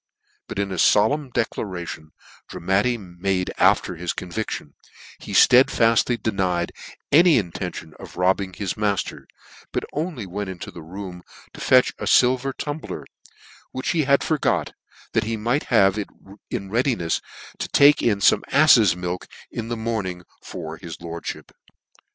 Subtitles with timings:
[0.49, 2.09] Buc in a folemn decla ration
[2.49, 4.71] Dramatti made after his convidion,
[5.19, 6.71] he ftedfailiy denied
[7.13, 9.27] all intention of robbing his maf ter,
[9.71, 11.21] but only went into the room
[11.53, 13.05] to fetch a filver tumbler,
[13.73, 14.73] which he had forgot,
[15.13, 16.07] that he might have it
[16.49, 17.21] in readinefs
[17.59, 21.49] to take in fome affes milk in the morning, for his lordfhip.
[21.49, 21.73] The J.
[21.73, 21.73] P.